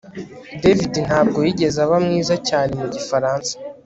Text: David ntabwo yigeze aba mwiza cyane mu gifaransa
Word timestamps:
David 0.63 0.93
ntabwo 1.07 1.37
yigeze 1.45 1.77
aba 1.85 1.97
mwiza 2.05 2.35
cyane 2.47 2.71
mu 2.81 2.87
gifaransa 2.95 3.53